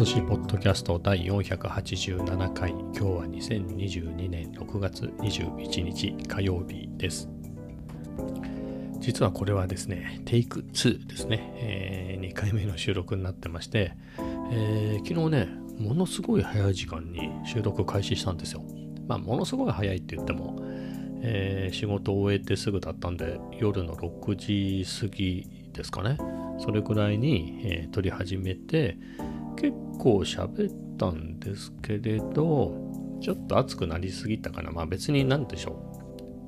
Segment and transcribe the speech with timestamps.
[0.00, 2.70] 寿司ポッドキャスト第487回。
[2.70, 7.28] 今日は2022年6月21日火曜日です。
[8.98, 13.92] 実はこれはですねテイク2ですね、えー、2回目の収録になってまして、
[14.50, 15.48] えー、昨日ね
[15.78, 18.62] ものすごい早い時間に収録開始したんですよ。
[19.06, 20.56] まあものすごい早いって言っても、
[21.20, 26.16] えー、仕事を終えてすぐだったんで夜の6時過ぎですかね。
[26.58, 28.96] それくらいに、えー、撮り始めて
[29.60, 32.74] 結構喋ったんですけれど
[33.20, 35.90] ちょっと熱くなりすぎたかなまあ別に何でしょう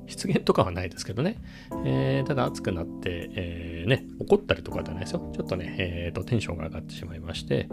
[0.07, 1.37] 失言とかはないですけどね、
[1.85, 5.31] えー、ただ熱くなって、えー、ね、怒ったりとかじゃないですよ。
[5.33, 7.69] ちょっとね、えーと、テンションが上がってしまいまして、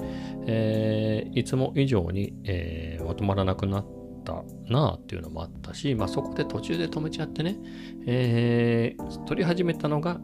[0.46, 3.86] えー、いつも以上に、え、まとまらなくなっ
[4.24, 7.58] たなあっていうのもあったし、まあ、そこで途中で止めちゃってね、
[8.06, 10.20] えー、撮り始めたのが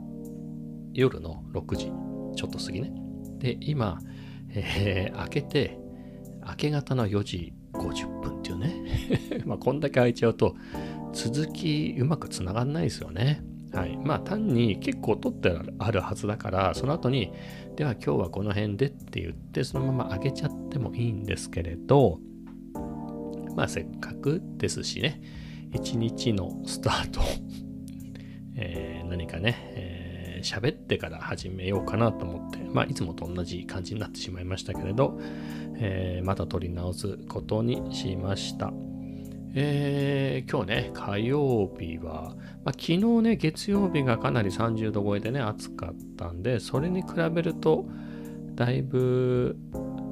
[0.92, 1.86] 夜の6時
[2.36, 2.92] ちょっと過ぎね。
[3.38, 3.98] で、今、
[4.50, 5.78] えー、開けて、
[6.46, 8.74] 明け方の4時50分っていうね。
[9.44, 10.56] まあ、こんだけ開いちゃうと、
[11.12, 13.42] 続きうまくつながんないですよね。
[13.72, 13.96] はい。
[13.96, 17.32] まあ、単に結構取ってあるはずだから、その後に、
[17.76, 22.20] では今日はこの辺でって言って、そのまま開けちゃってもいいんですけれど、
[23.54, 25.20] まあ、せっかくですしね、
[25.72, 27.20] 一日のスタート、
[28.56, 29.56] えー、何かね、
[30.46, 35.18] 喋ってから始めようかなと思って、まあ、いつもと同じ感じになってしまいましたけれど、
[35.78, 38.72] えー、また撮り直すことにしました。
[39.58, 47.86] えー、今日ね、火曜日は、まあ、昨日ね、月曜日がかなり30度超えでね、暑かったんで、それに比べると、
[48.54, 49.56] だいぶ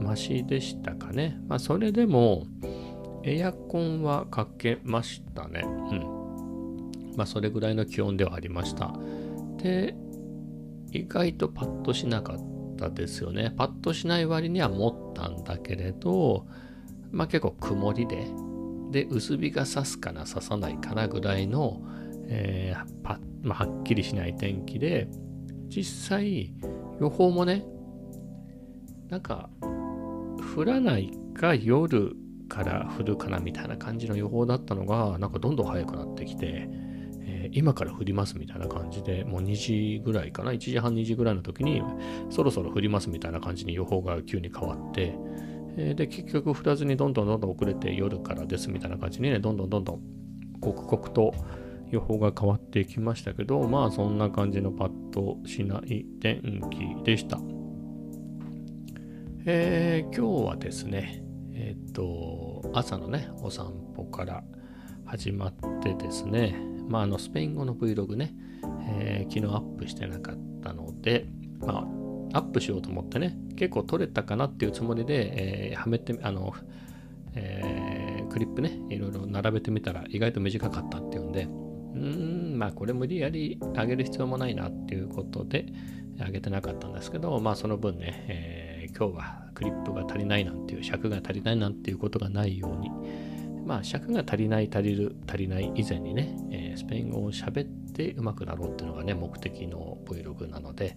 [0.00, 1.38] マシでしたかね。
[1.46, 2.46] まあ、それでも、
[3.22, 5.62] エアコンはかけましたね。
[5.62, 7.12] うん。
[7.16, 8.94] まあ、それぐらいの気温ではありました。
[9.62, 9.94] で、
[10.94, 12.38] 意外とパッとしなかっ
[12.76, 13.52] たですよね。
[13.56, 16.46] パッとしない割には持ったんだけれど、
[17.10, 18.26] まあ結構曇りで、
[18.90, 21.82] で、薄日が差すかな、差さないかなぐらいの、
[22.26, 25.08] えーパまあ、はっきりしない天気で、
[25.68, 26.54] 実際
[27.00, 27.66] 予報もね、
[29.08, 29.50] なんか
[30.56, 32.16] 降らないか夜
[32.48, 41.82] から降るかなみたいな感じの予報だったのが、なんかどんどん早くなってきて、ー、今から降りますみたいな感じで、もう2時ぐらいかな、1時半、2時ぐらいの時に、
[42.30, 45.14] そろそろ降りますみたいな感じに予報が急に変わって、
[45.76, 50.00] えー、で、結局降らずにどんどんどんどん遅れて夜からですみたいな感じにね、どんどんどんどん
[50.60, 51.34] 刻々と
[51.90, 56.40] 予報が変わっていきましたけど、まあそんな感じのパッとしない天
[56.70, 57.40] 気でした。
[59.46, 61.22] えー、今日はですね、
[61.52, 64.42] えっ、と、朝のね、お散歩から
[65.04, 66.56] 始まってですね、
[66.88, 68.34] まあ、あのスペイン語の Vlog ね、
[68.88, 71.26] えー、昨日アップしてなかったので、
[71.60, 71.86] ま
[72.32, 76.52] あ、アップしようと思ってね、結構撮れたかなっていうつもりで、えー、はめて、あの、
[77.34, 81.46] えー、クリップね、いろいろ並べてみたら意外と短かったっていうんで、う
[81.96, 85.66] ん、まあこれ無理やり上げる必要もないなっていうことで、
[86.18, 92.90] 上げてなかったんですけど、まあその分ね、えー、今日はクリップが足りないなんていう、尺が足りないなんていうことがないように、
[93.64, 100.96] まあ尺が足りない足りる足りない以前にね、えー、スペイン語を喋ってうまくなろうっていうのがね目的の Vlog なので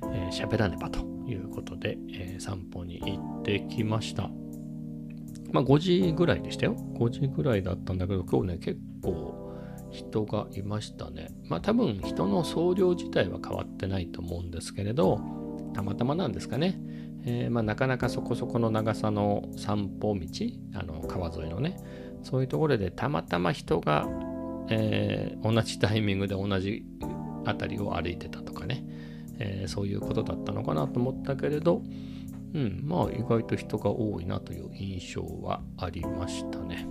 [0.00, 4.30] 喋、えー、らねばということで、えー、散歩に行ってきました。
[5.52, 6.76] まあ5時ぐらいでしたよ。
[6.98, 9.44] 5時ぐらいだったんだけど今日ね結構
[9.90, 11.28] 人がいましたね。
[11.48, 15.20] まあ多分人の総量自体は変わってないと思うんですけれど
[15.72, 16.80] たまたまなんですかね。
[17.26, 21.76] えー、まあ、なかなかそこそこの長さの散歩道あの川沿いのね
[22.22, 24.06] そういうところでたまたま人が、
[24.68, 26.84] えー、同じタイミングで同じ
[27.46, 28.84] 辺りを歩いてたとかね、
[29.38, 31.82] えー、そういうことだったのかなと思ったけれど、
[32.54, 36.86] うん、まあ意外と人が多いなという印象はありましたね。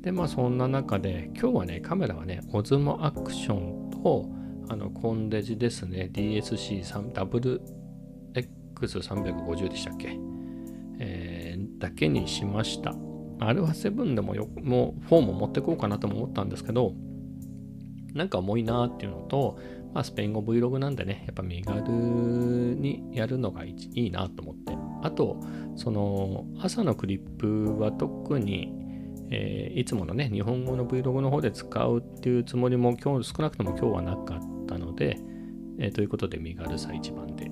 [0.00, 4.30] でまあそんな中で今日はねカメラはねオズモアクションと
[4.68, 7.60] あのコンデジですね DSC3 ダブル
[8.80, 10.18] X350 でしたっけ、
[10.98, 12.94] えー、だけにしました。
[13.38, 16.94] α7 でもよもう4も持ってこうかなとも思ったんですけど、
[18.14, 19.58] なんか重いなっていうのと、
[19.94, 24.76] まあ、スペイン語 Vlog なんでね、やっぱ身軽にやるのがいいなと思って。
[25.02, 25.40] あと、
[25.76, 28.72] その朝のクリップは特に、
[29.30, 35.18] えー、いつものね、日本語の Vlog の方で使うっていうつもりも今日少なくとも今日はなかったので、
[35.78, 37.50] えー、ということで身軽さ一番で、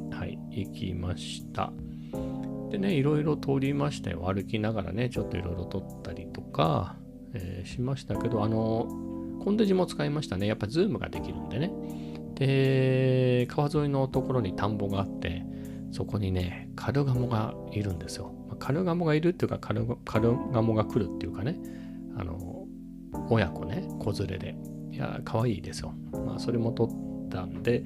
[0.56, 1.72] 行きました。
[2.70, 4.24] でね、いろいろ通りましたよ。
[4.26, 6.96] 歩きながらね、ちょっといろいろ撮ったりとか、
[7.34, 8.86] えー、しましたけど、あの、
[9.44, 10.46] コンデジも使いましたね。
[10.46, 11.72] やっぱズームができるんでね。
[12.34, 15.44] で、川沿いのところに田んぼがあって、
[15.92, 18.32] そこにね、カルガモがいるんですよ。
[18.58, 21.58] カルガモがいるっていうかカル、カルガモが来るっていうかね、
[22.16, 22.66] あの、
[23.30, 24.56] 親子ね、子連れで。
[24.92, 25.94] いや、可愛いですよ。
[26.26, 26.88] まあ、それも撮っ
[27.36, 27.84] たんで、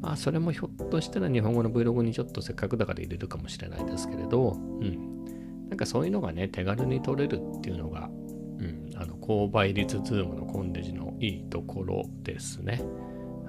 [0.00, 5.68] まあ、それもひょっとしたら日本語の Vlog にちょっとせっかくだから入れるかもしれないですけれど、うん。
[5.68, 8.10] なんかそういうのがね、手軽に撮れるっていうのが、
[8.58, 12.82] うん、あの、高倍率ズームのコンデジのいいところですね。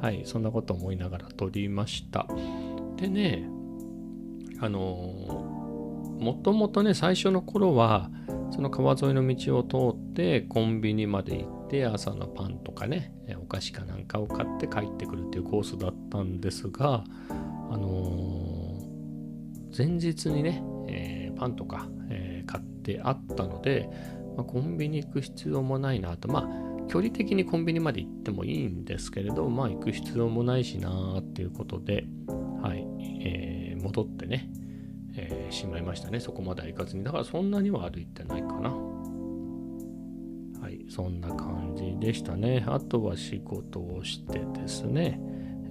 [0.01, 2.27] はい、そんなこと思いながら撮りました。
[2.97, 3.47] でね、
[4.59, 4.79] あの
[6.19, 8.11] もともとね、最初の頃は、
[8.51, 23.89] その川沿いの道を通ってコンビニまで行って朝のパンとかね、お菓子かなんかを買って帰ってくるっていうコースだったんですが、あのー、前日にね、えー、パンとか、えー、買ってあったので、
[24.35, 32.05] まあ、コンビニ行く必要もないなと、まあ距離的にコンビニまで行ってもいいんですけれど、まあ行く必要もないしなーっていうことで、
[32.61, 32.85] はい、
[33.23, 34.50] え、戻ってね、
[35.51, 36.19] しまいましたね。
[36.19, 37.03] そこまでは行かずに。
[37.03, 38.69] だからそんなには歩いてないかな。
[40.61, 42.63] はい、そんな感じでしたね。
[42.67, 45.19] あとは仕事をしてですね。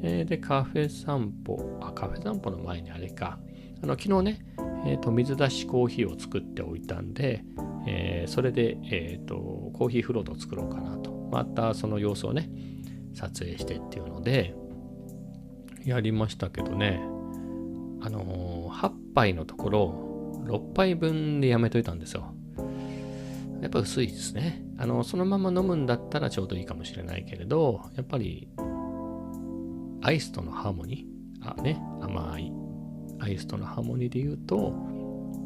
[0.03, 1.79] えー、で、カフェ散歩。
[1.81, 3.39] あ、カフェ散歩の前にあれか。
[3.83, 4.41] あの、昨日ね、
[4.87, 7.45] えーと、水出しコーヒーを作っておいたんで、
[7.87, 11.13] えー、それで、えーと、コーヒーフロートを作ろうかなと。
[11.31, 12.51] またその様子をね、
[13.15, 14.55] 撮影してっていうので、
[15.85, 17.01] やりましたけどね、
[18.03, 18.40] あのー、
[18.81, 22.35] 8杯のところ、6杯分でやめといたんですよ。
[23.61, 24.65] やっぱ薄いですね。
[24.79, 28.49] あの、そのまま飲むんだったらちょうどいいかもしれないけれど、やっぱり、
[30.03, 32.51] アイスとのハーモニー、あ、ね、甘い
[33.19, 34.75] アイスとのハーモニーで言うと、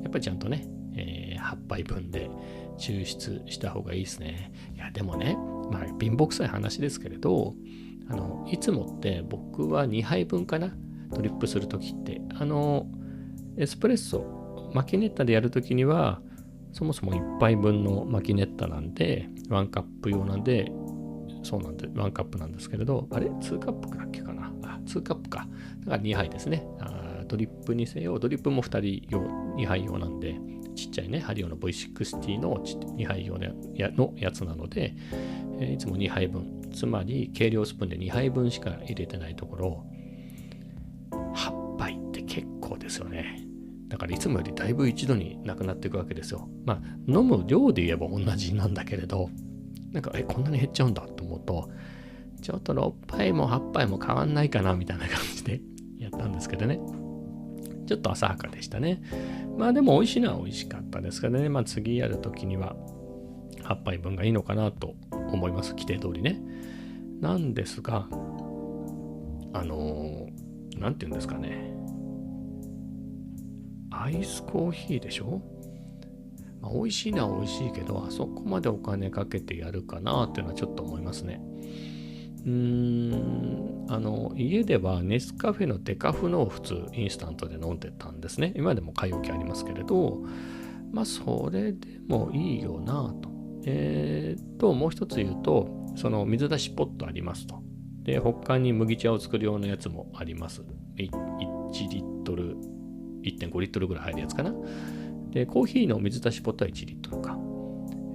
[0.05, 2.31] やっぱりちゃんとね、えー、8杯分で
[2.79, 4.53] 抽出した方がいいですね。
[4.77, 5.37] いや、でもね、
[5.73, 7.55] まあ、貧乏くさい話ですけれど、
[8.09, 10.73] あの、いつもって僕は2杯分かな、
[11.11, 12.21] ドリップするときって。
[12.37, 12.87] あの、
[13.57, 16.21] エスプレッソ、マキネッタでやるときには、
[16.73, 20.73] そもそも1杯分のマキネッタなんで、1カップ用なんで、
[21.43, 24.53] そうなんで、1カップなんですけれど、あれ ?2 カップだっけかな？
[24.63, 25.47] あ、2カップか。
[25.81, 26.67] だから2杯ですね。
[26.81, 29.21] あドリップにせよ、ドリップも2人用、
[29.57, 30.37] 2杯用なんで、
[30.75, 34.95] ちっちゃいね、ハリオの V60 の2杯用のやつなので、
[35.61, 39.94] えー、いつも2杯分、つまり計量スプーンで2杯分しか入れてないところ、8杯って
[42.27, 43.47] 結構ですよね。
[43.89, 46.49] だからいつもよりだいぶ一度になくなっていくわけですよ。
[46.65, 49.31] まあ、飲む量で言えば同じなんだけれど、
[49.93, 51.71] なんか、え、こんなに減っちゃうんだと思うと、
[52.43, 55.61] ちょっと6杯も8杯も変わんないかなみたいな感じで
[55.99, 56.81] やったんですけどね。
[57.87, 59.01] ちょっと浅はかでしたね。
[59.57, 61.49] まあでも美味しいのは美味しかったですからね。
[61.49, 62.77] まあ次やるときには
[63.63, 65.71] 8杯分がいいのかなと思います。
[65.71, 66.43] 規定通りね。
[67.21, 71.75] なんですが、あのー、なんて言うんですかね。
[74.05, 75.41] アイスコーヒーでしょ、
[76.61, 81.41] まあ、美味しいのは美味しいけど、あそこまでお金かけてやるかなっていうのはちょっと思いますね。
[82.45, 88.53] うーんあの家ではネスカフェのデカフのを普通インスタントで飲んでたんですね。
[88.57, 90.23] 今でも買い置きありますけれど
[90.93, 93.31] まあそれでもいいよなと。
[93.65, 97.63] えー、ともう一つ言うとその水出しポットありますと。
[98.03, 100.61] で他に麦茶を作るようなやつもあります。
[100.99, 101.09] 1
[101.89, 102.74] リットル
[103.25, 104.53] 1.5リットルぐらい入るやつかな。
[105.31, 107.37] でコーヒーの水出しポットは1リットルか、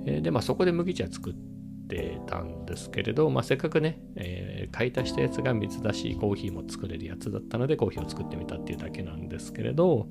[0.06, 1.50] え、でまあそこで麦茶作って
[1.84, 10.08] ってたんですけれど、まあ、せっかくね、えー、買い足したやつが水出しコーヒーも作れるやつだったのでコーヒーを作ってみたっていうだけなんですけれど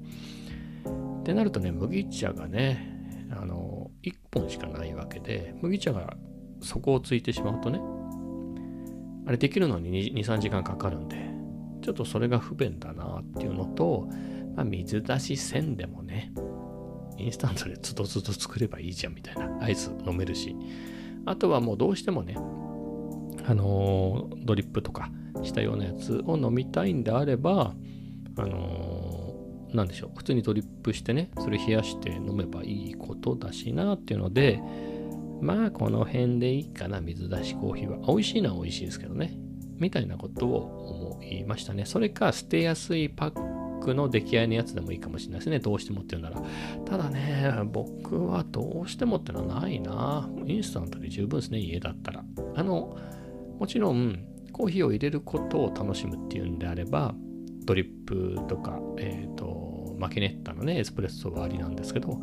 [1.20, 2.98] ってなるとね麦茶がね
[3.30, 6.16] あの1本しかないわけで麦茶が
[6.60, 7.80] 底をついてしまうとね
[9.26, 11.28] あれできるのに23時間かかるんで
[11.82, 14.08] ちょっとそれが不便だなっていうのと、
[14.58, 16.32] まあ、水出しせんでもね
[17.16, 20.56] インスタントでつどつど作ればいいじゃんみたいなアイス飲めるし
[21.26, 22.34] あとはもうどうしてもね、
[23.44, 25.10] あのー、ドリップとか
[25.44, 27.74] したようなやつを飲みたいんであれば、
[28.36, 34.60] あのー、なんでしょう、普通にドリップしてね、それ冷やして飲めばいいことだしなっていうので、
[35.42, 37.98] まあこの辺でいいかな、水出しコーヒーは。
[38.06, 39.38] 美味しいのは美味しいですけどね。
[39.76, 41.84] みたいなことを思いましたね。
[41.84, 43.57] それか捨てやすいパッ
[43.94, 45.58] の出来合いのやつでもいいかもしれないですね。
[45.58, 46.42] どうしてもっていうなら。
[46.84, 50.28] ただね、僕はどうしてもってのはないな。
[50.46, 52.24] インスタントで十分ですね、家だったら。
[52.56, 52.96] あの、
[53.58, 57.14] もちろん、コーヒーを入れることを楽しむっていうんであれば、
[57.64, 62.20] ドリップとか、えっ、ー、と、マキネッタのね、エスプレッソはありなんですけど、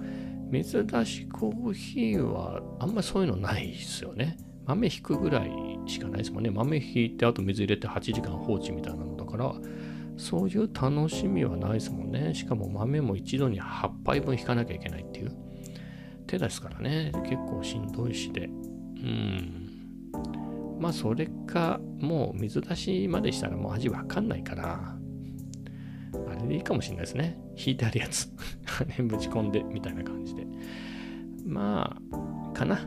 [0.50, 4.38] 水出しコーヒーはあんまりそういうのないですよね。
[4.66, 5.52] 豆引くぐらい
[5.86, 6.50] しかないですもんね。
[6.50, 9.54] 豆引いてあと水入れて8時間放置みたいなのだから、
[10.18, 12.34] そういう楽しみはないですもんね。
[12.34, 15.32] しかも豆も一度に8杯分引かなきゃいけないっていう
[16.28, 17.12] 手ですからね。
[17.24, 18.46] 結構しんどいしで。
[18.46, 19.66] うん。
[20.80, 24.98] まあそれか、もう水出しまでしたらもう味わかんないから、
[26.28, 27.38] あれでいいかもしれないですね。
[27.58, 28.30] 引いてあるやつ。
[29.04, 30.46] ぶち込んでみたいな感じで。
[31.46, 32.80] まあ、かな。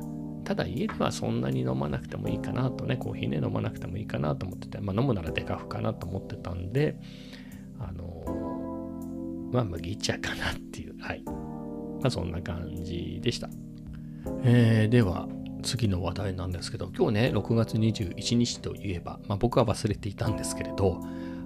[0.48, 6.96] ただ家ではそんなに飲まなくてもいいかなとね、コーヒーね、飲まなくてもいいかなと思ってて、まあ飲むならデカフかなと思ってたんで、
[7.78, 11.22] あのまあ麦茶かなっていう、はい。
[12.00, 13.50] まあそんな感じでした。
[14.42, 15.28] えー、では、
[15.62, 20.98] 次の話題なんですけど、今日ね、6月21日といえば、まあ僕は忘れていたんですけれど、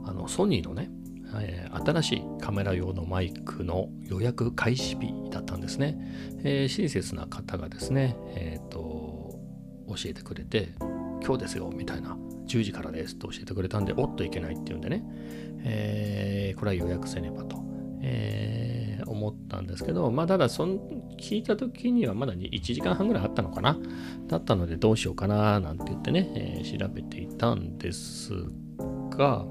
[0.04, 0.92] あの、ソニーのね、
[1.40, 5.96] えー、新しいカメラ用のマイクの予約開始日だったんですね。
[6.44, 9.38] えー、親切な方がですね、えーと、
[9.88, 10.74] 教えてくれて、
[11.24, 15.04] 今日ですよみたいな、10時からですと教えてくれたんで、おっといけないっていうんでね、
[15.64, 17.62] えー、これは予約せねばと、
[18.02, 20.78] えー、思ったんですけど、まあ、ただその、
[21.18, 23.78] 聞いた時にはまだ1時間半ぐらいあったのかな
[24.26, 28.32] だったのでどうしようかななんて言ってね、えー、調べていたんです
[29.10, 29.44] が、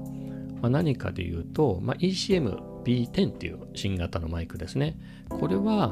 [0.62, 4.96] まあ、何かで言うと、まあ、ECM-B10 っていう新型のマイクですね。
[5.28, 5.88] これは、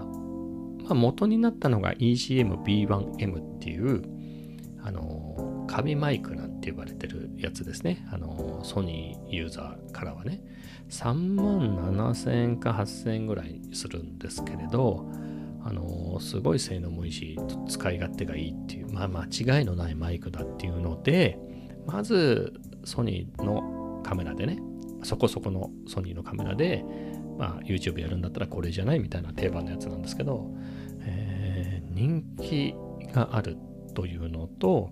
[0.85, 4.03] まあ、元になったのが ECM-B1M っていう、
[4.83, 8.07] あの、紙マイクなんて呼ばれてるやつですね。
[8.13, 10.41] あの、ソニーユーザーからはね。
[10.89, 15.11] 3万7000円か8000円ぐらいするんですけれど、
[15.63, 21.39] あのすごい性能もいいし、使い勝手がいいっていう、まあ間違いのないマイクだっていうので、
[21.87, 24.59] まずソニーのカメラでね、
[25.03, 26.85] そこそこのソニーのカメラで、
[27.39, 30.51] まあ、YouTube やるんだったらこれじゃないみたいな定番のやつなんですけど、
[31.01, 32.75] えー、人気
[33.13, 33.57] がある
[33.95, 34.91] というのと、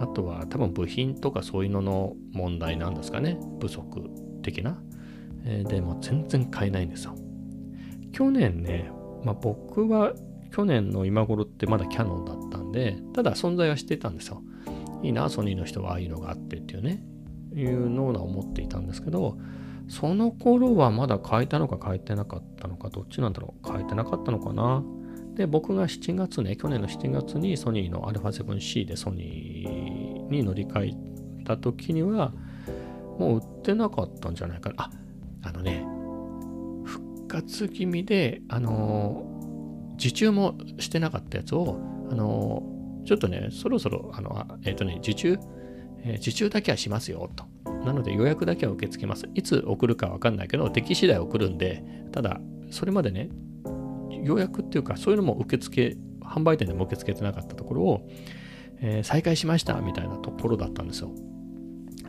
[0.00, 3.38] あとは多分部品とかそういうのの問題なんですかね。
[3.60, 4.10] 不足
[4.42, 4.80] 的な。
[5.44, 7.14] えー、でも全然買えないんですよ。
[8.12, 8.90] 去年ね、
[9.24, 10.14] まあ、僕は
[10.52, 14.42] 去年の今頃ってまだキャノンだったんで、ただ存在はしてたんですよ。
[15.02, 17.04] いいな、ソニーの人はああいうのがあってっていうね。
[17.60, 19.36] いうのは思っていたんですけど、
[19.88, 24.82] その頃はまだ変えたのか変えてなかったのか、どっちなんだろう、変えてなかったのかな。
[25.34, 30.94] で、僕が7月ね、去年の7月にソニーの α7C でソニーに乗り換
[31.40, 32.32] えた時には、
[33.18, 34.74] もう売ってなかったんじゃないかな。
[34.84, 34.90] あ、
[35.42, 35.86] あのね、
[36.84, 39.24] 復活気味で、あの
[39.94, 41.78] 受注もしてなかったやつを、
[42.10, 42.62] あの
[43.06, 45.38] ちょっとね、そろそろ、あの、えっ、ー、とね、受注？
[46.04, 47.44] えー、受注だけはしますよと。
[47.88, 49.28] なので予約だけは受け付けます。
[49.34, 52.38] いつ送るかわかんないけど、適次第送るんで、ただ、
[52.70, 53.30] それまでね、
[54.22, 58.08] 予約っていうか、そういうのも受付、販売店でも受け付けてなかったところを、
[58.80, 61.10] えー、再開しましたみたいなところだったんですよ。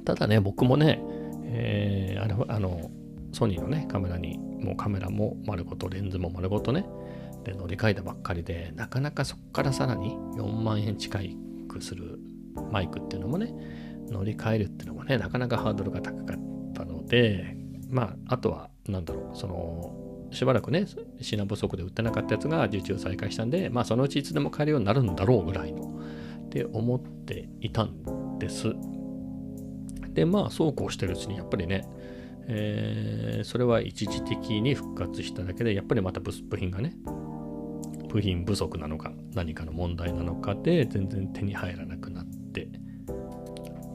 [0.03, 1.01] ただね、僕もね、
[1.45, 2.91] えー、あの、あの
[3.31, 6.85] ソニーのね、カメラに、もうカメラも丸ごと、レンズも丸ごとね、
[7.45, 11.19] で乗り換えたばっかりで、なかなかそこからさらに4万円近
[11.69, 12.19] くする
[12.69, 13.53] マイクっていうのもね、
[14.11, 16.37] 乗り換えるっていうのもね、なかなかハードルが高かっ
[16.73, 17.57] たので、
[17.89, 20.85] まあ、あとは、なんだろう、その、しばらくね、
[21.21, 25.99] 品不足で売ってなかったやつが受注再開したんで、まあ、そのうちいつでも買えるようになるんだろうぐらいの、
[26.45, 28.73] って思っていたんです。
[30.13, 31.87] で、まあ、そうこうしてるうちに、やっぱりね、
[32.47, 36.95] えー、それは一時的に復活しただけで、やっぱりまた部品がね、
[38.09, 42.67] 部品不足なのか、何かの問題なのかで、全然手に入らなくなって、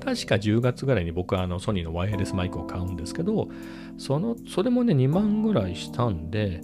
[0.05, 3.49] 確か10月ぐらいに僕はあのソニーのワイヤレスマイクを買うんですけど、
[3.97, 6.61] その、それもね、2万ぐらいしたんで、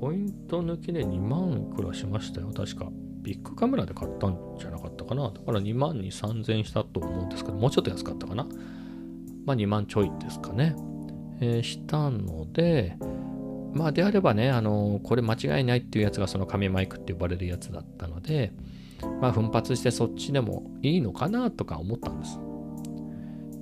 [0.00, 2.90] ポイント抜きで2万いくらしましたよ、確か。
[3.22, 5.30] ビッグカメラで買ったんじゃなかったかな。
[5.30, 8.46] だから2万に3000したと思うんですけど、もうちょっと安かったかな。
[9.44, 10.76] まあ2万ちょいですかね。
[11.40, 12.96] えー、したので、
[13.72, 18.52] まあであればね、あの、これ間違いないっていうやつがその紙マイクって呼ばれるやつだったので、
[19.20, 22.38] まあ奮発してそっちでもいいのかなとか思ったんです。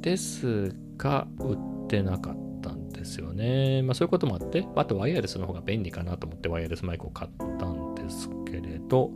[0.02, 3.82] ですが、売ってなかったんですよね。
[3.82, 9.10] まあそういうこともあって、あとワイヤレスの方が便利かなと思ってワイヤレスマイクを買ったんですけれど、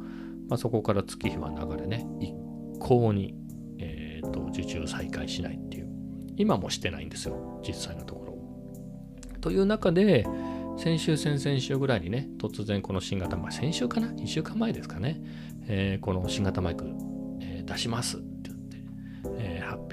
[0.49, 2.33] まあそこから月日は流れね、一
[2.79, 3.35] 向に、
[3.79, 5.87] えーと、受注再開しないっていう。
[6.37, 8.39] 今もしてないんですよ、実際のところ。
[9.41, 10.27] という中で、
[10.79, 15.21] 先週、先々週ぐらいにね、突然この新型マイク、先週かな ?2 週間前ですかね。
[15.69, 16.85] えー、この新型マイク、
[17.41, 18.23] えー、出します、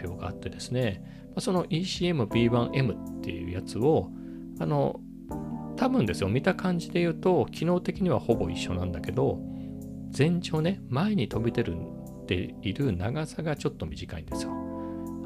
[0.06, 1.04] 表があってですね、
[1.40, 4.12] その ECM-B1M っていうやつを、
[4.60, 5.00] あの、
[5.76, 9.40] 多分ですよ、見た感じで言うと、機能的にはほぼ一緒なんだけど、
[10.16, 11.76] 前長ね、前に飛び出る
[12.24, 14.52] っている長さがちょっと短いんですよ。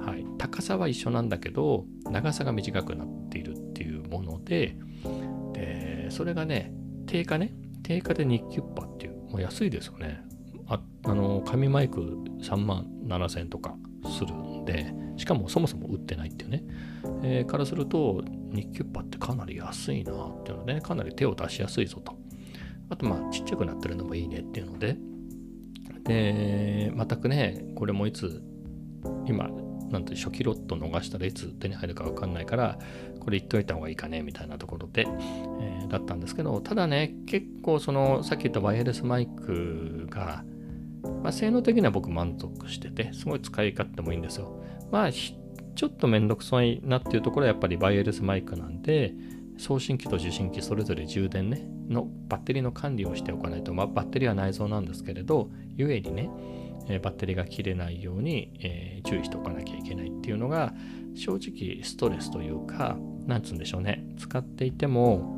[0.08, 4.78] はい、高さは一緒なんだけど長さが短くなっているっていうもので
[5.52, 6.72] でそれがね
[7.08, 7.54] 定価ね
[7.84, 10.22] 定価で2キュッパっていうもう安いですよね
[10.66, 12.00] ああの紙マイク
[12.42, 14.28] 3万7000円とかする
[14.68, 16.64] でしかもそもそも売ってないっていうね、
[17.24, 18.22] えー、からすると
[18.52, 22.16] 2キュッパってかなり安いなっていうので、ね、かなり手を出しやすいぞと。
[22.90, 24.98] あとまあちっちゃくなってるのもいいねっていうので。
[26.04, 28.42] で全くねこれもいつ
[29.26, 29.50] 今
[29.90, 32.78] なんて初期ロット逃したらいつ手に入るか分かんないから
[33.20, 40.44] これ言っといた方がいいかねみたいなところで、えー、だったんですけどただね結構そのさっき言ったワイヤレスマイクが、
[41.24, 44.64] まあ、性能的には僕満足しててすごい使い勝手もいいんですよ。
[44.92, 49.14] まあちょっとめんどくさいなっていうところはやっぱりワイヤレスマイクなんで
[49.58, 56.30] 送信機と受信機それぞれ充電ねのバッテリーの管理をしておかないと、まあ、バッテリーは内蔵なんですけれどゆえにね
[56.90, 60.74] えバッテリーが切れないように、えー、注意しておかなきゃいけないっていうのが
[61.16, 64.06] 正直ストレスというかなんつうんでしょうね。
[64.18, 65.37] 使っていても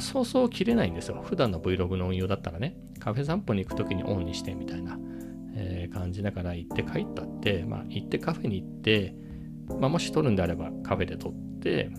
[0.00, 1.22] そうそう切れないんですよ。
[1.22, 2.76] 普段の Vlog の運用だったらね。
[2.98, 4.96] カフェ散歩に行く時にオンにしてみたいな、
[5.56, 9.14] えー、感じだから行って帰ったってまあ行ってカフェに行って、
[9.80, 11.90] まあ、もし撮るんであればカフェで撮って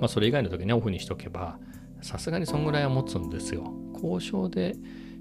[0.00, 1.58] まあそれ以外の時にオフにしとけば
[2.02, 3.72] さすがにそんぐらいは持つんですよ。
[3.94, 4.76] 交渉で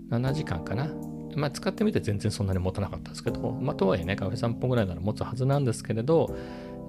[0.10, 0.90] 7時間かな。
[1.36, 6.36] まあ、使ってみて全然そんなに持たなかったですけど、まあ、とはいえね、カフェ3本ぐらいなら持つはずなんですけれど、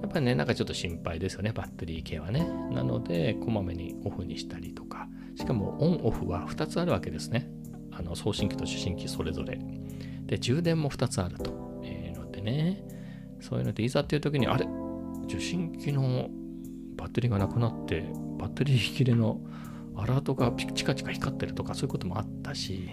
[0.01, 2.47] やっぱりね、なんかちょっと心配ですよね、バッテリー系はね。
[2.71, 7.49] なので、こまめにオフにしたりとか、しかもオンオフは2つあるわけですね。
[7.91, 9.59] あの送信機と受信機それぞれ。
[10.25, 11.51] で、充電も2つあると
[11.83, 12.83] いうのでね、
[13.39, 14.67] そういうので、いざっていう時に、あれ、
[15.25, 16.29] 受信機の
[16.95, 18.05] バッテリーがなくなって、
[18.37, 19.41] バッテリー切れの
[19.95, 22.89] アラートがチカチカ光ってるとかそういうこともあったし、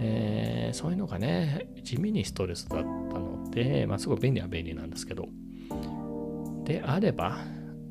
[0.00, 5.28] えー、そういうのがね地味にストレスだったので、まあ、すごい便利は便利なんですけど
[6.72, 7.38] であれば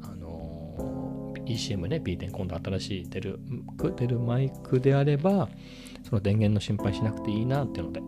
[0.01, 3.39] あの ECM ね B 点今度新しい出る
[3.95, 5.49] 出るマイクであれば
[6.03, 8.01] その電源の心配しなくていいなっていうので。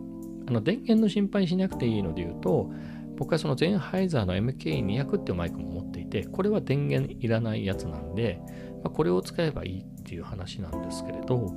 [0.46, 2.70] あの電源の心配しなくていいので言うと
[3.16, 8.40] 僕はそのゼンハイザーの MK200 っていうマイクも持っていてこれは電源いらないやつなんで、
[8.82, 11.54] まあ、これを使えばいいっていう話なんですけれど、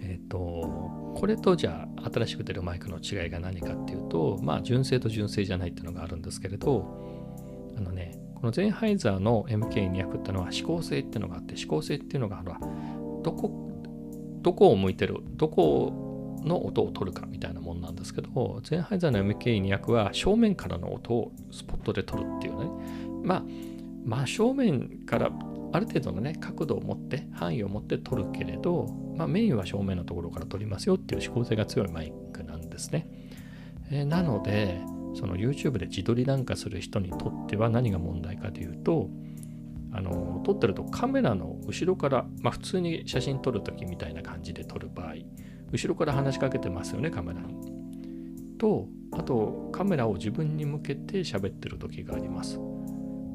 [0.00, 0.38] えっ、ー、と、
[1.16, 7.13] これとじゃあ新しく出るマイクの違いが何かっていうと、まあ純正と純正じゃないっていうのがあるんですけれど、
[7.76, 12.42] あのね、このゼンハイザーの MK200 ってのは指向性っていうのがあって、指向性っていうのが、
[13.22, 13.70] どこ、
[14.42, 22.70] どこを向いてる、どこの音を取るかみたいなもんなんですけど、ゼンハイザーの MK200 は正面からの音をスポットで取るっていうね。
[23.24, 23.44] まあ、
[24.04, 25.30] 真正面から
[25.72, 33.08] ある程度のね角度を持って範囲を持って撮るけれど、まあ、メインは正面のところから撮りますよっていう指向性が強いマイクなんですね。
[33.90, 34.80] えー、なので
[35.14, 39.08] その YouTube で自撮りなんかする人にとっては何が問題かというと
[39.92, 45.14] あの撮ってるとカメラの後ろから、まあ、普通に写真撮る時みたいな感じで撮る場合
[45.70, 47.54] 後ろから話しかけてますよねカメラに。
[48.58, 52.58] とあとカメラを自分に向けて喋ってる時があります。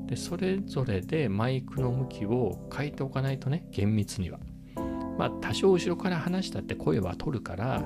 [0.05, 4.39] でそれぞれでマイクの向きを変えておかないとね厳密には
[5.17, 7.85] まあ多少後ろから話したって声は取るから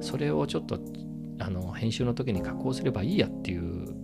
[0.00, 0.78] それをちょっと
[1.40, 3.94] あの編集の時に加工すればいいやっていう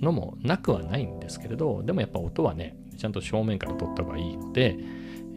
[0.00, 4.76] のもなくはないんですけれどでもやっぱ音はねちゃんと正面から撮った方がいいので、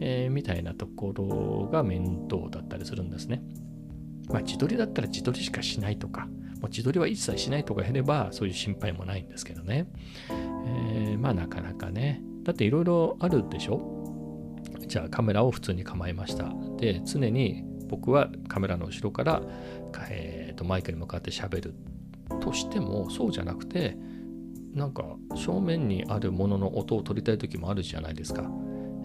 [0.00, 3.42] えー、みたいなところが面倒だったりするんですね。
[4.28, 6.26] まあ自撮りだったら自撮りしかしないとか
[6.60, 9.86] もう自撮りは一切しないとか減ればそういう心配もないんですけどね。
[10.30, 12.22] えー、まあなかなかね。
[12.44, 14.58] だっていろいろあるでしょ？
[14.86, 16.52] じゃあカメラを普通に構えました。
[16.76, 19.42] で、常に僕はカメラの後ろから、
[20.10, 21.74] えー、とマイクに向かって喋る
[22.40, 23.96] としてもそうじゃなくて
[24.74, 28.50] なんか正面にあるものの音を取りたい時もあるじゃないですか。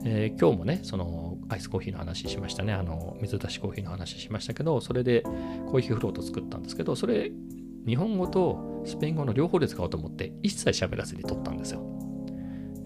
[0.06, 2.72] えー、今日もね、そのアイスコーヒーの話しましたね。
[2.72, 7.32] あの、水出しコーヒーの話しましたけど、それでコーヒーフロート作ったんですけど、それ
[7.86, 11.82] 日本語とスペイン語の両方で使おうと思って一切喋らずに撮ったんですよ。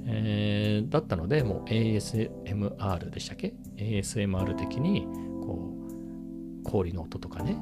[0.08, 5.04] えー、だったので、もう ASMR でしたっけ ?ASMR 的に、
[5.44, 7.58] こう、氷の音とかね、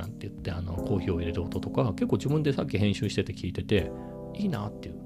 [0.00, 3.90] なんて言って、あの、コーヒーを入れる音とか、結構自分でさっき編集してて聞いてて、
[4.34, 4.94] いいなっていう。
[4.96, 5.02] ま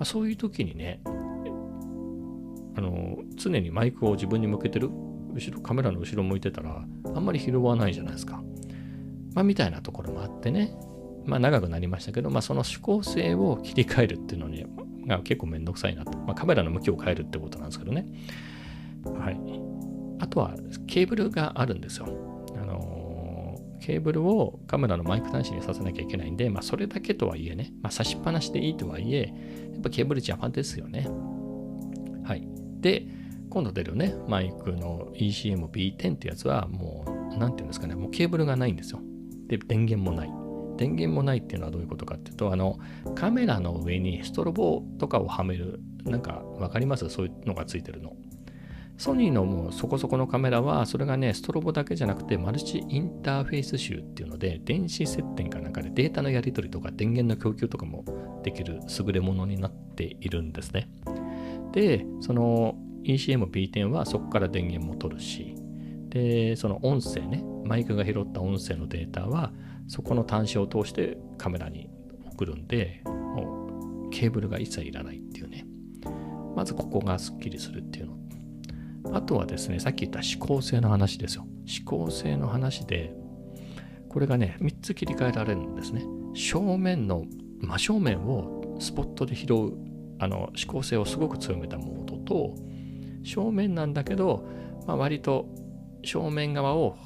[0.00, 1.00] あ、そういう時にね、
[2.76, 4.90] あの、常にマイクを自分に向けてる、
[5.34, 8.42] 後ろ、カメラの後ろ向いてたら、あんまり拾わないじゃないですか。
[9.34, 10.76] まあ、みたいなところもあってね、
[11.24, 14.66] まあ、長くなりましたけど、まあ、その指向性を切り替えるっていうのに
[15.06, 16.16] が結構めんどくさいなと。
[16.18, 18.06] まあ、カメラの向きを変えるってことなんですけどね。
[19.04, 19.40] はい。
[20.20, 20.54] あとは、
[20.86, 22.27] ケーブルがあるんですよ。
[23.88, 29.32] ケーブルをカメラのマイク端子にさせなきゃいけないんで、まあ、それだけとはいえね、まあ、差しっぱなしでいいとはいえ、
[29.72, 31.08] やっぱケーブル邪魔ですよね。
[32.22, 32.46] はい。
[32.82, 33.06] で、
[33.48, 39.00] 今度出るね、マイクの ECM-B10 ってやつは、もう、なんていうんですかね、もうケーブルがないんですよ。
[39.46, 40.30] で、電源もない。
[40.76, 42.78] 電源もないっていうのはどういうことかっていうと、あの、
[43.14, 47.08] カメラの上にストロボとかをはめる、なんかわかります？
[47.08, 48.12] そういうのがついてるの。
[48.98, 58.04] ソニーのもうそこそこのカメラは、それがね、ストロボだけじゃなくて、マルチインターフェース集っていうので、電子接点かなんかでデータのやり取りとか電源の供給とかも
[58.42, 60.90] できる優れものになっているんですね。
[61.70, 65.54] で、その ECM-P10 はそこから電源も取るし、
[66.08, 69.52] で、その音声ね、マイクが拾った音声のデータは、
[69.86, 71.88] そこの端子を通してカメラに
[72.32, 75.66] 送るんで、もうケーブルが一切いらないっていうね。
[76.56, 78.17] まずここがスッキリするっていうの
[79.12, 81.46] あとはですね、さっき言った指向性の話ですよ。
[81.66, 83.14] 指向性の話で、
[84.08, 86.04] これがね、3つ切り替えられるんですね。
[86.34, 87.24] 正面の
[87.60, 89.72] 真正面をスポットで拾う、
[90.18, 92.54] あの、指向性をすごく強めたモードと、
[93.24, 94.46] 正面なんだけど、
[94.86, 95.48] まあ、割と
[96.04, 96.96] 正面側を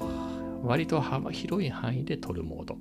[0.63, 2.77] 割と幅広い範囲で撮るモード。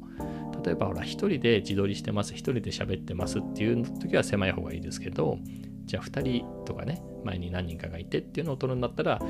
[0.64, 5.38] 例えば、ほら、一人で自撮りしてます、一人で喋ってますっていう時は狭い方がいいですけど、
[5.84, 9.20] じゃあ2人とかね、前に何人かがいてっていうのを取るんだったら、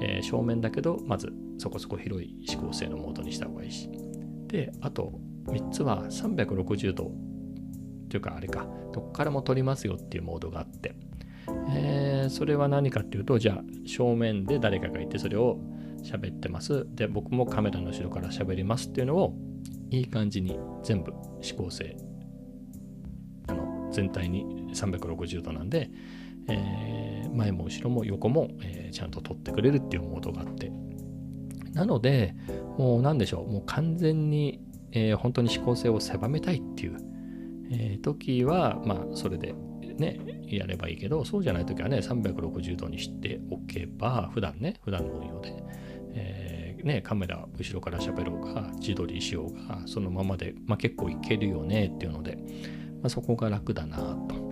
[0.00, 3.90] えー、正面だけど、まずそこそこ広い指向性のモードにした方がいいし。
[4.46, 5.12] で、あと
[5.46, 7.12] 3つは360度
[8.08, 10.94] というかあれか、どっからも撮りますよっていうモードがあって、
[11.70, 15.58] えー、それは何かっていうと、じゃあ正面で誰かがいてそれを
[16.02, 16.86] 喋ってます。
[16.94, 19.34] で、僕もカメラの後ろから喋りますっていうのを
[19.90, 21.96] いい感じに全部指向性
[23.48, 25.90] あの全体に360度なんで、
[26.48, 30.72] えー、前も後ろも横も、えー、ちゃんと撮ってくれるっていうモードがあって。
[31.72, 32.34] なので、
[32.78, 34.60] もう何でしょう、もう完全に、
[34.92, 36.96] えー、本当に指向性を狭めたいっていう、
[37.70, 39.54] えー、時は、まあ、それで
[39.98, 45.62] ね、やればいいけど、そうじゃない時はね、360度にしておけば、普段ね、普段の運用で、
[46.14, 52.36] えー、ね、カメラ後ろから喋ろうが、自撮りしようが、そのままで、まあ、結構いけるよねっていうので、
[53.02, 53.96] まあ、そこが楽だな
[54.28, 54.49] と。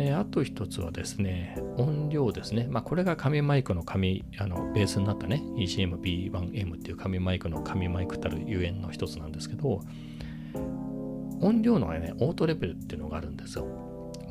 [0.00, 2.68] えー、あと一つはですね、音量ですね。
[2.70, 9.80] まあ、これが紙マイクの紙、あのベースになったね、ECM-B1M っていう紙マイクの紙マイクたるゆえんの一つなんですけど、
[11.40, 13.66] 音量のね、オートレベルっていうのがあるんですよ。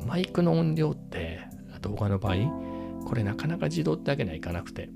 [0.06, 1.40] マイクの音量って、
[1.82, 2.36] 動画の場合、
[3.06, 4.88] これなかなか自動ってわけにはいかなくて、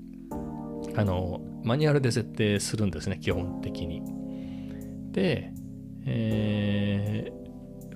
[0.95, 4.01] あの、マニュアルで設定するんですね、基本的に。
[5.11, 5.53] で、
[6.07, 7.42] えー、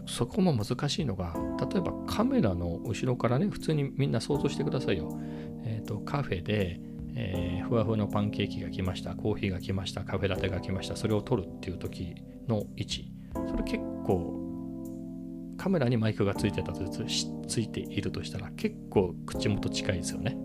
[0.07, 1.35] そこも難しいのが、
[1.71, 5.19] 例えばカメラの後ろからね、普通にみんな想像してくださいよ。
[5.63, 6.79] え、ー、と、カフェで、
[7.15, 12.15] えー、ふわふわのパンケーキが来ました、コーヒーが来ました、カフェラテが来ました、それを撮るっていう時
[12.47, 13.11] の位置。
[13.33, 14.37] それ結構、
[15.57, 17.03] カメラにマイクがついてたとつ
[17.47, 20.37] ついているとしたら結構口元近いですよね。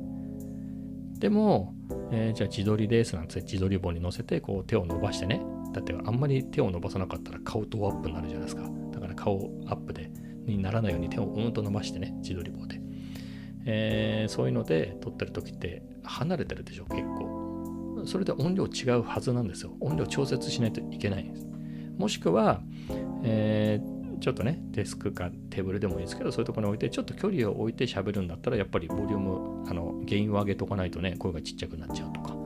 [1.18, 1.74] でも、
[2.10, 5.42] えー、じゃあ自撮りですなんて自撮り棒に乗せてこう手を伸ばしてね。
[5.72, 8.81] だってあんまり手を伸ばさなかったら顔とアップになるじゃないですか。
[9.14, 10.10] から顔アップで
[10.46, 12.80] にならないように手をうんと伸ばしてね、自撮り棒で。
[13.64, 18.02] えー、そういうので撮ってる時って離れてるでしょ、結構。
[18.06, 19.76] それで音量違うはずなんですよ。
[19.80, 21.46] 音量調節しないといけないんです。
[21.96, 22.62] もしくは、
[23.22, 32.36] えー、ちょっとね、デスクかテーブルでもいいですけど、そういうところに置いて、ちょっと距離を置いて喋るんだったら、やっぱりボリューム、あの、原因を上げとかないとね、声がちっちゃくなっちゃうとか。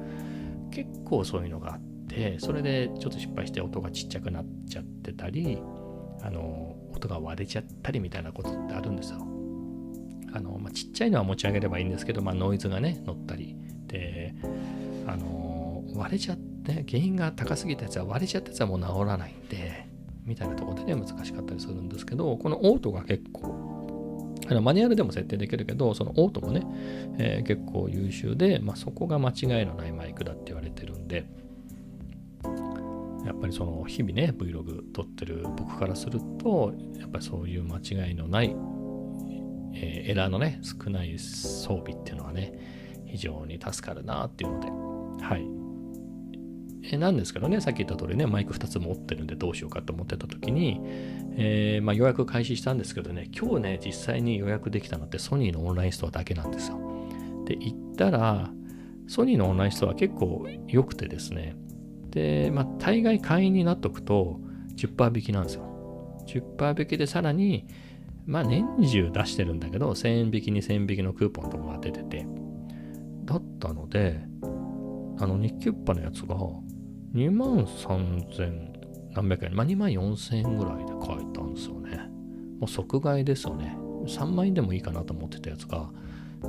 [0.70, 5.58] 結構そういうのがあって、それでちょっと失敗して音がちっちゃくなっちゃってたり、
[6.22, 9.26] あの音が割れちゃったりみたいなことってあるんですよ。
[10.32, 14.34] あのまあ、ちっちゃいのは持ち上げればいいんですけど、まあ、ノイズがね乗ったりで
[15.06, 19.86] あの割れちゃって原因が高すぎたやつは割れちゃったやつはもう治らないんで
[20.24, 26.62] みたいなとこでね難しかったりするんですけどこのオートが結構あのマニュアルでも設定できるけどそのオートもね、
[27.18, 31.24] えー、結構優秀で、まあ、そこが間違いのないマイクだって言われてるんで
[33.36, 38.56] っぱりその日々ね Vlog 撮ってる僕からするとやっぱりそういう間違いのない、
[39.74, 44.60] えー、エラーのね少ない装備っていうのはね非常に助かるなっていうの
[45.18, 45.56] ではい
[46.88, 50.80] えなんですけどね、さっき言った通りね、マイク2つ持ってるんでどうしようかと思ってた時に、
[51.36, 56.78] えー、まあ、予約開始したんですけどね、今日ね、実際に予約できたのってソニーのオンラインストアだけなんですよ。
[57.44, 58.50] で、行ったら、
[59.08, 61.56] ソニーのオンラインストア結構良くてですね、
[62.16, 64.40] で、まあ、大概会員になっとくと
[64.76, 66.24] 10%引きなんですよ。
[66.26, 67.66] 10%引きでさらに、
[68.24, 72.26] まあ年中出してるんだけど、1000円引き、2000円引きのクーポンとかが出てて、
[73.26, 74.18] だったので、
[75.18, 76.36] あの、日キュッパのやつが、
[77.14, 78.76] 2万3000
[79.14, 81.98] 何百円、まあ、2万4000円ぐらいで買えたんですよね。
[82.58, 83.76] もう即買いですよね。
[84.06, 85.90] 3万円でもいいかなと思ってたやつが、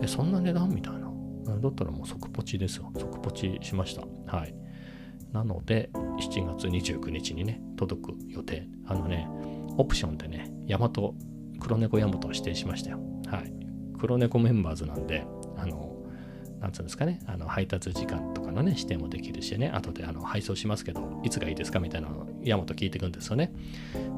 [0.02, 1.12] え、そんな値段みたいな。
[1.62, 2.92] だったらもう即ポチですよ。
[2.98, 4.04] 即ポチしました。
[4.26, 4.67] はい。
[5.32, 8.68] なので、7月29日にね、届く予定。
[8.86, 9.28] あのね、
[9.78, 11.14] オプションでね、ヤマト、
[11.60, 13.00] 黒猫ヤマトを指定しましたよ。
[13.28, 13.54] はい。
[13.98, 15.26] 黒猫メンバーズなんで、
[15.58, 15.88] あの、
[16.60, 23.54] なんつうんですかね、あの配達時間とかのね、指定もできるしね、後であの配送しますけど、いつがいいですかみたいなのをヤマト聞いていくんですよね。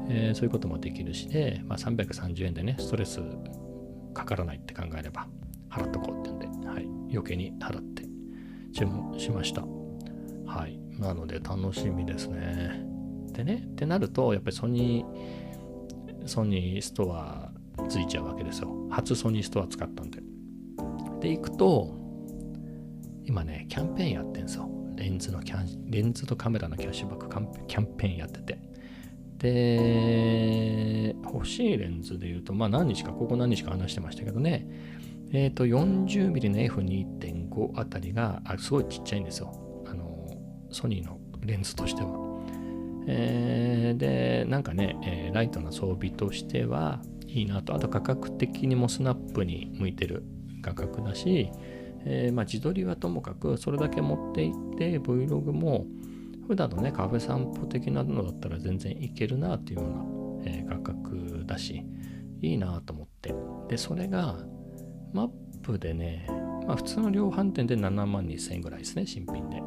[0.08, 3.20] えー、そういうこともできるしで、まあ、330円でね、ストレス
[4.14, 5.28] かからないって考えれば、
[5.68, 8.04] 払っとこうってんで、はい、余計に払って
[8.72, 9.79] 注文しました。
[10.50, 10.80] はい。
[10.98, 12.84] なので楽しみですね。
[13.32, 17.52] でね、ってなると、やっぱりソニー、ソニーストア
[17.88, 18.68] ついちゃうわけですよ。
[18.90, 20.20] 初ソニーストア使ったんで。
[21.20, 21.94] で、行くと、
[23.24, 24.68] 今ね、キャンペーンやってんですよ。
[24.96, 27.28] レンズのキャン、レンズとカメラのキャッシュバック
[27.68, 28.58] キャンペーンやってて。
[29.38, 34.66] で、欲しいレンズで言うと、まあ何日か、ここ何日か話してましたけどね、
[35.32, 39.69] えっ、ー、と、40mm の F2.5 あたりがあ、すごいちっちゃいんですよ。
[40.70, 42.10] ソニーのレンズとしては。
[43.06, 47.74] えー、で、なんかね、えー、ライトな装備としてはいいなと。
[47.74, 50.24] あと価格的にもスナップに向いてる
[50.62, 51.50] 価格だし、
[52.04, 55.86] えー、まあ、自撮りはともかくそれだけ持っていって Vlog も
[56.46, 61.84] 普段のねカフェ散歩的なのだったら全然いけるなっていうような、えー、価格だし
[62.42, 63.34] いいなと思って
[63.68, 64.38] でそれが
[65.12, 65.28] マッ
[65.62, 66.26] プでね、
[66.66, 69.62] まあ、普通の量販店で7万2000円ぐらいですね新品で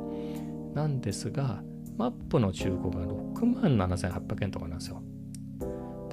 [0.73, 1.61] なんですが
[1.97, 5.03] マップの中古が6万7800円とかなんですよ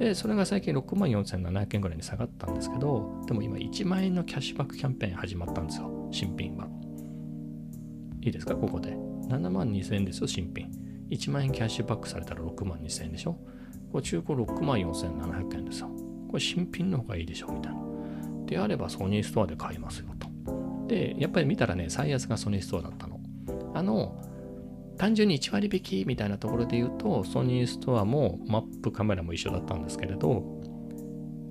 [0.01, 6.67] で、それが最近6万4700円ぐらいに下がったんですけど、でも今1万円のキャッシュバックキャンペーン始まったんですよ、新品は。
[8.23, 8.97] いいですか、ここで。
[9.29, 10.71] 7万2000円ですよ、新品。
[11.11, 13.39] 1万円キャッシュバックされたら6万2000円でしょ？
[13.93, 15.89] これ中古6万4700円ですよ。
[16.29, 17.81] これ新品の方がいいでしょ、みたいな。
[18.47, 20.29] であればソニーストアで買いますよと。
[20.87, 23.21] で、やっぱり見たらね、最安がソニーストアだったの。
[23.75, 24.17] あの、
[25.01, 30.45] 単純に1割引きみたいなところで言うと、ソニーストアもマップカメラも一緒だったんですけれど、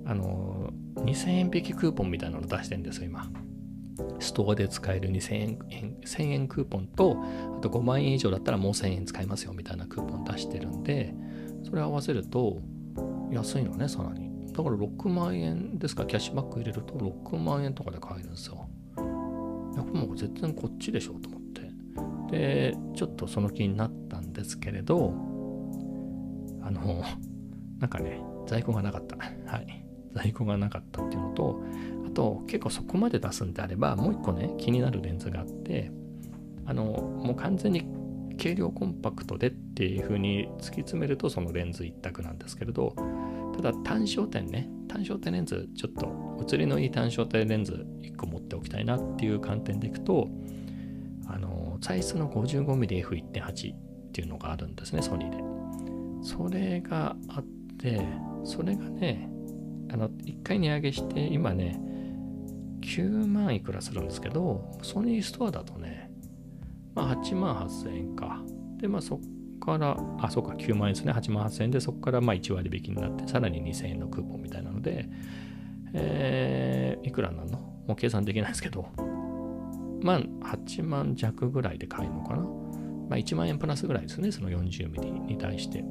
[0.06, 3.28] あの、2000円引きクーポンみたいなの出してるんですよ、今。
[4.20, 7.16] ストアで使える2000円、1000円クーポンと、
[7.56, 11.12] あと5万円以上だったらもう1000円使えますよみたいなクーポン出してるんで、
[11.64, 12.62] それ合わせると
[13.32, 14.30] 安いのね、さらに。
[14.52, 18.68] だから6万円ですか、キャッシュバック入れると6万円とかで買えるんですよ。
[19.74, 21.39] いや、もう絶対こっちでしょと思って。
[22.30, 25.12] でちょっとその気になったんですけれど
[26.62, 27.02] あの
[27.78, 29.16] なんかね在庫がなかった。
[29.16, 29.86] はい。
[30.12, 31.62] 在庫がなかったっていうのと
[32.04, 35.92] あと結構そこまで出すんであればもう一個ね気になるレンズがあって
[36.66, 37.86] あのもう完全に
[38.36, 42.94] 軽量コンパクトでっていう風に突き詰めるとそのレンズ一択なんですけれど
[43.54, 44.68] ただ単焦点ね。
[44.88, 46.08] 単焦点レンズちょっと
[46.40, 50.28] 写りのいい単焦点レンズ1個持っておきたいなっていう観点でいくと
[51.32, 55.38] あの、サイズの 55mmF1.8 っていうのがあるんですね、ソニーで。
[56.22, 57.44] それがあっ
[57.78, 58.00] て、
[58.44, 59.28] それがね、
[59.90, 61.80] あの、1回値上げして、今ね、
[62.82, 66.10] 9万いくらするんですけど、ソニーストアだとね、
[66.94, 68.42] まあ8万8000円か。
[68.78, 69.20] で、まあそっ
[69.60, 75.08] から、あ、そうか、9万円ですね、8万8000円で、そこからまあ1割引きになって、さらに2000円のクーポンみたいなので、
[75.92, 77.58] えー、いくらなんの？
[77.58, 78.86] もう計算できないですけど、
[80.02, 80.20] まあ、
[80.56, 82.42] 8万弱ぐらいで買えるのかな？
[82.42, 85.84] まあ、1万円プラスぐらいですね、その 40mm に対して。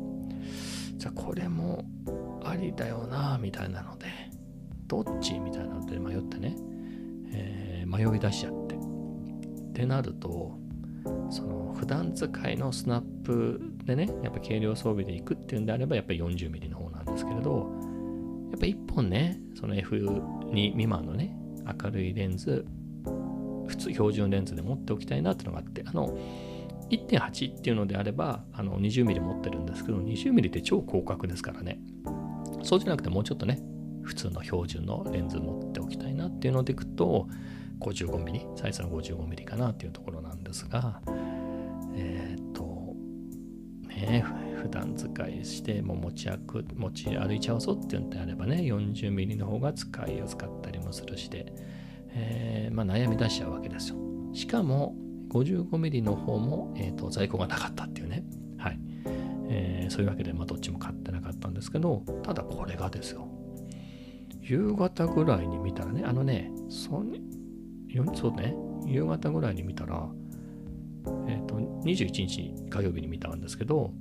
[0.97, 1.85] じゃあ、これも
[2.43, 4.07] ありだよな、みたいなので、
[4.87, 5.39] どっち？
[5.39, 6.55] みたいなので迷ってね、
[7.31, 8.75] えー、迷い出しちゃって。
[8.75, 10.57] ってなると、
[11.29, 17.71] その普段使いのスナップでね、やっぱ軽量装備で行くっていうんであれば、やっぱり 40mm の方なんですけれど、
[18.51, 21.35] やっぱ1本ね、その F2 未満のね、
[21.81, 22.65] 明るいレンズ
[23.69, 26.17] 普通標準レンズで持っておきたいなっていうのがあって、あの、
[26.89, 31.79] 1.8っていうのであれば、あの 20mm 持ってるんですけど、20mm って超広角ですからね。
[32.63, 33.61] そうじゃなくてもうちょっとね、
[34.01, 37.27] 普通の標準のレンズ持っておきたいなっていうのでいくと、
[37.79, 41.01] 55mm、サイズの 55mm かなっていうところなんですが、
[41.95, 42.95] えっ、ー、と、
[43.87, 44.25] ね、
[44.61, 51.53] 普段使いしても持ち歩持ち歩いちゃうぞっていうんであればね、40mm の方が使いやすかったりもするしで、
[52.13, 53.97] えー、まあ、悩み出しちゃうわけですよ。
[54.33, 54.95] しかも
[55.29, 58.23] 55mm の方も、えーと、在庫がなかったっていうね。
[58.57, 58.79] はい。
[59.49, 63.27] えー、そういうわけで、まあ、どっちも買ってなかったんですけど、ただこれがですよ。
[64.41, 67.03] 夕方ぐらいに見たらね、あのね、そ
[68.15, 70.07] そうね、夕方ぐらいに見たら、
[71.27, 73.93] えっ、ー、と、21日火曜日に見たんですけど、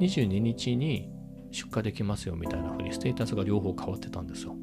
[0.00, 1.10] 22日に
[1.50, 4.56] 出荷できますよみたいな風にステータスが両方変わってたんですよ。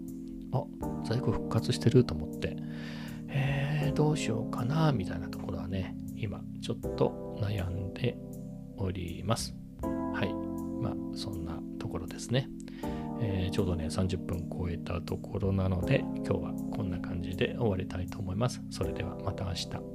[0.52, 0.64] あ、
[1.04, 2.56] 在庫復活してると思って、
[3.96, 8.18] どうしようかなみたいなところはね、今ちょっと悩んで
[8.78, 9.56] おります。
[9.82, 10.34] はい。
[10.84, 12.50] まあ、そんなところですね。
[13.22, 18.62] えー、ちょうどね、30分超えたところなので、今日はこんな感じで終わりたいと思います。
[18.70, 19.95] それではまた明日。